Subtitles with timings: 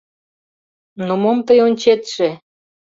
[1.07, 2.29] —Но мом тый ончетше?